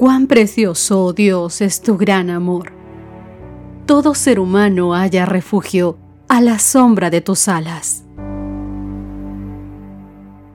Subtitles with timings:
[0.00, 2.72] Cuán precioso, oh Dios, es tu gran amor.
[3.84, 8.02] Todo ser humano haya refugio a la sombra de tus alas.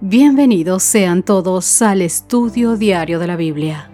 [0.02, 3.92] Bienvenidos sean todos al estudio diario de la Biblia.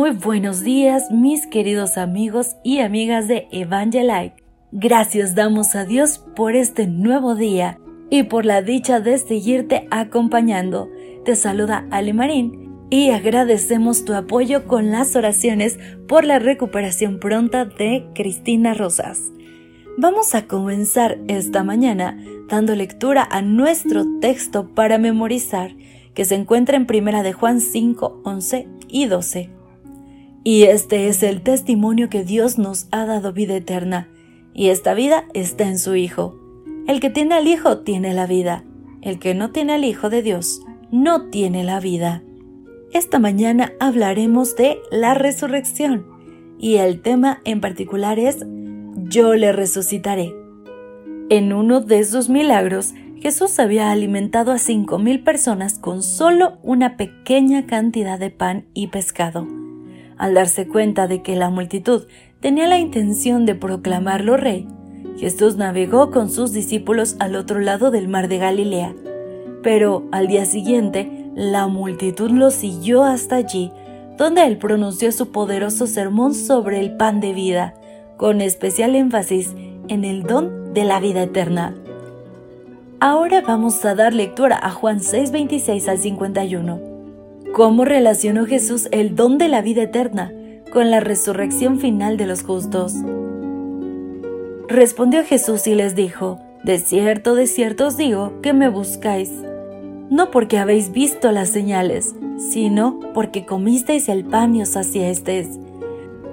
[0.00, 4.42] Muy buenos días mis queridos amigos y amigas de Evangelike.
[4.72, 10.88] Gracias damos a Dios por este nuevo día y por la dicha de seguirte acompañando.
[11.26, 17.66] Te saluda Ali Marín y agradecemos tu apoyo con las oraciones por la recuperación pronta
[17.66, 19.30] de Cristina Rosas.
[19.98, 25.76] Vamos a comenzar esta mañana dando lectura a nuestro texto para memorizar
[26.14, 29.59] que se encuentra en Primera de Juan 5, 11 y 12.
[30.42, 34.08] Y este es el testimonio que Dios nos ha dado vida eterna,
[34.54, 36.38] y esta vida está en su Hijo.
[36.86, 38.64] El que tiene al Hijo tiene la vida,
[39.02, 42.22] el que no tiene al Hijo de Dios no tiene la vida.
[42.92, 46.06] Esta mañana hablaremos de la resurrección,
[46.58, 48.44] y el tema en particular es
[48.96, 50.34] Yo le resucitaré.
[51.28, 56.96] En uno de esos milagros, Jesús había alimentado a cinco mil personas con solo una
[56.96, 59.59] pequeña cantidad de pan y pescado.
[60.20, 62.02] Al darse cuenta de que la multitud
[62.40, 64.68] tenía la intención de proclamarlo rey,
[65.16, 68.94] Jesús navegó con sus discípulos al otro lado del mar de Galilea.
[69.62, 73.72] Pero al día siguiente, la multitud lo siguió hasta allí,
[74.18, 77.72] donde él pronunció su poderoso sermón sobre el pan de vida,
[78.18, 79.54] con especial énfasis
[79.88, 81.74] en el don de la vida eterna.
[83.00, 86.89] Ahora vamos a dar lectura a Juan 6:26 al 51.
[87.52, 90.32] ¿Cómo relacionó Jesús el don de la vida eterna
[90.72, 92.94] con la resurrección final de los justos?
[94.68, 99.32] Respondió Jesús y les dijo, De cierto, de cierto os digo que me buscáis,
[100.10, 105.58] no porque habéis visto las señales, sino porque comisteis el pan y os saciasteis.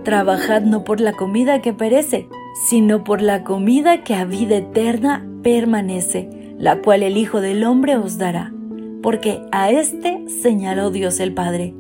[0.04, 2.30] Trabajad no por la comida que perece,
[2.70, 6.30] sino por la comida que a vida eterna permanece,
[6.60, 8.54] la cual el Hijo del Hombre os dará
[9.02, 11.74] porque a éste señaló Dios el Padre.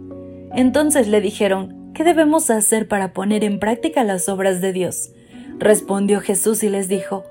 [0.53, 5.11] Entonces le dijeron, ¿qué debemos hacer para poner en práctica las obras de Dios?
[5.59, 7.23] Respondió Jesús y les dijo,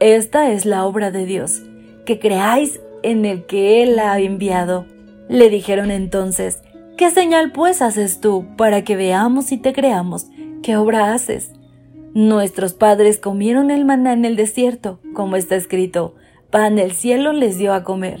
[0.00, 1.62] Esta es la obra de Dios,
[2.04, 4.86] que creáis en el que Él ha enviado.
[5.28, 6.62] Le dijeron entonces,
[6.96, 10.26] ¿qué señal pues haces tú para que veamos y te creamos?
[10.62, 11.52] ¿Qué obra haces?
[12.14, 16.14] Nuestros padres comieron el maná en el desierto, como está escrito,
[16.50, 18.20] pan del cielo les dio a comer.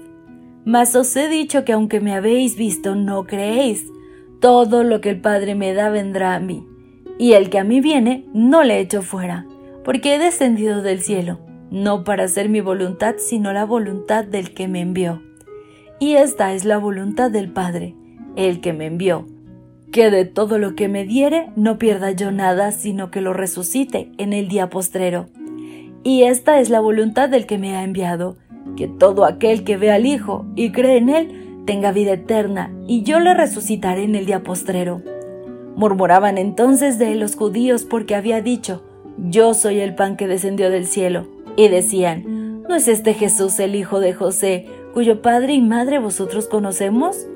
[0.65, 3.85] Mas os he dicho que aunque me habéis visto, no creéis.
[4.39, 6.65] Todo lo que el Padre me da vendrá a mí.
[7.17, 9.45] Y el que a mí viene, no le echo fuera,
[9.83, 11.39] porque he descendido del cielo,
[11.69, 15.21] no para hacer mi voluntad, sino la voluntad del que me envió.
[15.99, 17.95] Y esta es la voluntad del Padre,
[18.35, 19.27] el que me envió,
[19.91, 24.11] que de todo lo que me diere no pierda yo nada, sino que lo resucite
[24.17, 25.27] en el día postrero.
[26.03, 28.37] Y esta es la voluntad del que me ha enviado,
[28.75, 33.03] que todo aquel que ve al Hijo y cree en Él tenga vida eterna, y
[33.03, 35.01] yo le resucitaré en el día postrero.
[35.75, 38.83] Murmuraban entonces de los judíos porque había dicho,
[39.17, 43.75] Yo soy el pan que descendió del cielo, y decían, ¿no es este Jesús el
[43.75, 47.27] hijo de José, cuyo padre y madre vosotros conocemos?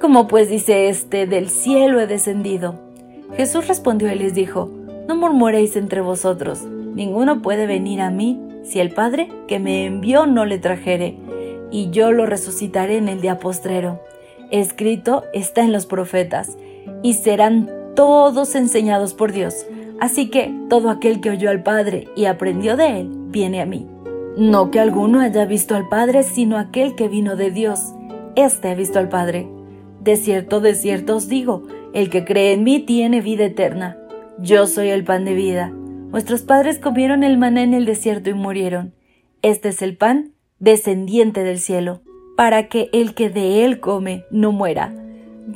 [0.00, 2.74] ¿Cómo pues dice este, del cielo he descendido?
[3.36, 4.70] Jesús respondió y les dijo,
[5.08, 6.60] No murmuréis entre vosotros,
[6.94, 11.16] ninguno puede venir a mí si el Padre que me envió no le trajere,
[11.70, 14.00] y yo lo resucitaré en el día postrero.
[14.50, 16.56] Escrito está en los profetas,
[17.02, 19.66] y serán todos enseñados por Dios.
[20.00, 23.86] Así que todo aquel que oyó al Padre y aprendió de él, viene a mí.
[24.36, 27.94] No que alguno haya visto al Padre, sino aquel que vino de Dios.
[28.34, 29.48] Este ha visto al Padre.
[30.00, 31.62] De cierto, de cierto os digo,
[31.92, 33.96] el que cree en mí tiene vida eterna.
[34.38, 35.72] Yo soy el pan de vida.
[36.14, 38.94] Vuestros padres comieron el maná en el desierto y murieron.
[39.42, 40.30] Este es el pan
[40.60, 42.02] descendiente del cielo,
[42.36, 44.94] para que el que de él come no muera.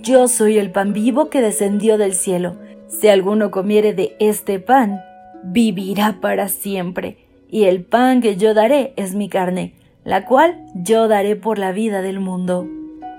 [0.02, 2.56] Yo soy el pan vivo que descendió del cielo.
[2.88, 5.00] Si alguno comiere de este pan,
[5.44, 7.18] vivirá para siempre,
[7.48, 11.70] y el pan que yo daré es mi carne, la cual yo daré por la
[11.70, 12.66] vida del mundo.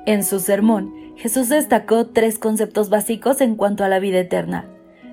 [0.05, 4.67] En su sermón, Jesús destacó tres conceptos básicos en cuanto a la vida eterna.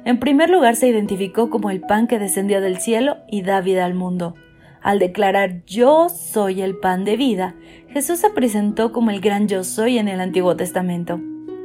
[0.07, 3.85] En primer lugar, se identificó como el pan que descendió del cielo y da vida
[3.85, 4.37] al mundo.
[4.81, 7.57] Al declarar yo soy el pan de vida,
[7.89, 11.21] Jesús se presentó como el gran yo soy en el Antiguo Testamento.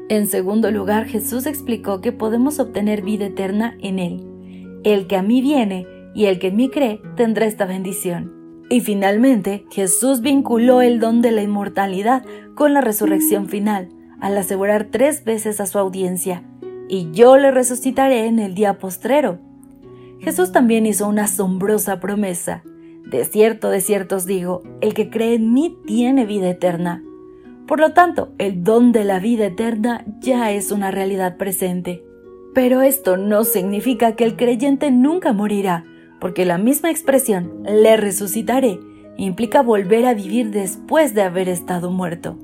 [0.09, 4.81] En segundo lugar, Jesús explicó que podemos obtener vida eterna en Él.
[4.83, 5.85] El que a mí viene
[6.15, 8.65] y el que en mí cree tendrá esta bendición.
[8.71, 13.89] Y finalmente, Jesús vinculó el don de la inmortalidad con la resurrección final,
[14.19, 16.43] al asegurar tres veces a su audiencia,
[16.91, 19.39] y yo le resucitaré en el día postrero.
[20.19, 22.63] Jesús también hizo una asombrosa promesa.
[23.09, 27.01] De cierto, de cierto os digo, el que cree en mí tiene vida eterna.
[27.65, 32.03] Por lo tanto, el don de la vida eterna ya es una realidad presente.
[32.53, 35.85] Pero esto no significa que el creyente nunca morirá,
[36.19, 38.81] porque la misma expresión, le resucitaré,
[39.15, 42.37] implica volver a vivir después de haber estado muerto.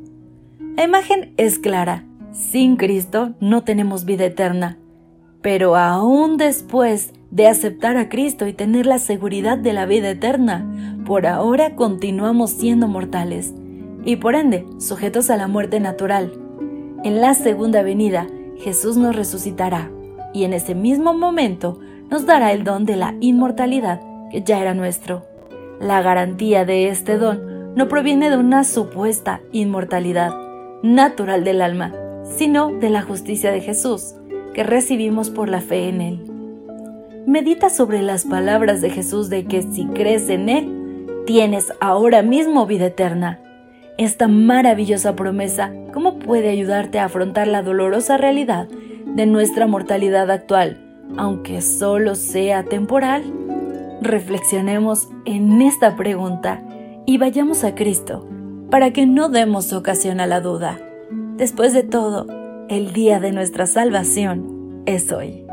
[0.78, 2.07] La imagen es clara.
[2.38, 4.78] Sin Cristo no tenemos vida eterna.
[5.42, 10.96] Pero aún después de aceptar a Cristo y tener la seguridad de la vida eterna,
[11.04, 13.56] por ahora continuamos siendo mortales
[14.06, 16.32] y por ende sujetos a la muerte natural.
[17.04, 18.28] En la segunda venida,
[18.60, 19.90] Jesús nos resucitará
[20.32, 21.80] y en ese mismo momento
[22.12, 24.00] nos dará el don de la inmortalidad
[24.30, 25.26] que ya era nuestro.
[25.82, 30.36] La garantía de este don no proviene de una supuesta inmortalidad
[30.84, 31.94] natural del alma,
[32.36, 34.16] sino de la justicia de Jesús,
[34.54, 36.32] que recibimos por la fe en Él.
[37.26, 42.66] Medita sobre las palabras de Jesús de que si crees en Él, tienes ahora mismo
[42.66, 43.40] vida eterna.
[43.98, 48.68] Esta maravillosa promesa, ¿cómo puede ayudarte a afrontar la dolorosa realidad
[49.06, 50.78] de nuestra mortalidad actual,
[51.18, 53.24] aunque solo sea temporal?
[54.02, 56.64] Reflexionemos en esta pregunta
[57.06, 58.28] y vayamos a Cristo
[58.70, 60.80] para que no demos ocasión a la duda.
[61.38, 62.26] Después de todo,
[62.68, 65.46] el día de nuestra salvación es hoy.